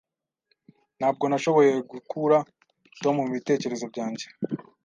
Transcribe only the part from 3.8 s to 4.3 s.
byanjye.